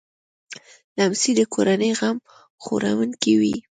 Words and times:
لمسی 0.97 1.31
د 1.37 1.41
کورنۍ 1.53 1.91
غم 1.99 2.17
خوړونکی 2.63 3.33
وي. 3.41 3.55